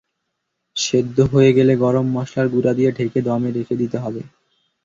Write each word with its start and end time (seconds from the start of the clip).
সেদ্ধ 0.77 1.17
হয়ে 1.33 1.51
গেলে 1.57 1.73
গরম 1.83 2.05
মসলার 2.15 2.47
গুঁড়া 2.53 2.73
দিয়ে 2.77 2.89
ঢেকে 2.97 3.19
দমে 3.27 3.49
রেখে 3.51 3.75
দিতে 3.81 3.97
হবে। 4.03 4.21